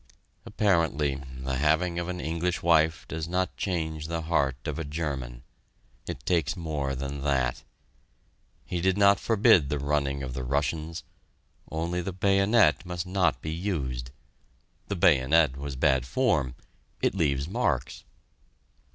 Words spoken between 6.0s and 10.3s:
It takes more than that. He did not forbid the running